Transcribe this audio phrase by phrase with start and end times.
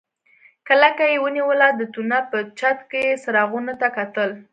[0.67, 4.29] کلکه يې ونيوله د تونل په چت کې څراغونو ته کتل.